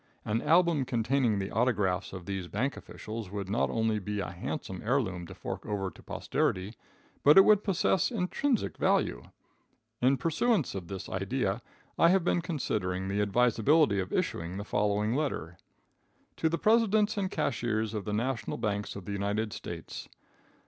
An 0.25 0.41
album 0.41 0.83
containing 0.83 1.37
the 1.37 1.51
autographs 1.51 2.11
of 2.11 2.25
these 2.25 2.47
bank 2.47 2.75
officials 2.75 3.29
would 3.29 3.47
not 3.51 3.69
only 3.69 3.99
be 3.99 4.19
a 4.19 4.31
handsome 4.31 4.81
heirloom 4.83 5.27
to 5.27 5.35
fork 5.35 5.63
over 5.63 5.91
to 5.91 6.01
posterity, 6.01 6.73
but 7.23 7.37
it 7.37 7.45
would 7.45 7.63
possess 7.63 8.09
intrinsic 8.09 8.77
value. 8.77 9.21
In 10.01 10.17
pursuance 10.17 10.73
of 10.73 10.87
this 10.87 11.07
idea, 11.07 11.61
I 11.99 12.09
have 12.09 12.23
been 12.23 12.41
considering 12.41 13.09
the 13.09 13.21
advisability 13.21 13.99
of 13.99 14.11
issuing 14.11 14.57
the 14.57 14.65
following 14.65 15.15
letter: 15.15 15.59
To 16.37 16.49
the 16.49 16.57
Presidents 16.57 17.15
and 17.15 17.29
Cashiers 17.29 17.93
of 17.93 18.03
the 18.03 18.11
National 18.13 18.57
Banks 18.57 18.95
of 18.95 19.05
the 19.05 19.11
United 19.11 19.53
States. 19.53 20.09